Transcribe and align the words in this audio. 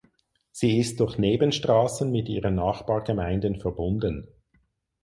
Sie 0.51 0.79
ist 0.79 0.99
durch 0.99 1.19
Nebenstraßen 1.19 2.09
mit 2.11 2.27
ihren 2.27 2.55
Nachbargemeinden 2.55 3.59
verbunden. 3.59 4.27